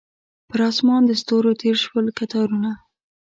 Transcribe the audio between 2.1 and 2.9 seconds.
کتارونه